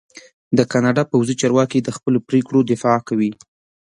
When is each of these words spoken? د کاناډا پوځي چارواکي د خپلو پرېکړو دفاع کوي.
د 0.57 0.59
کاناډا 0.71 1.03
پوځي 1.11 1.35
چارواکي 1.41 1.79
د 1.83 1.89
خپلو 1.97 2.17
پرېکړو 2.29 2.59
دفاع 2.71 2.99
کوي. 3.07 3.31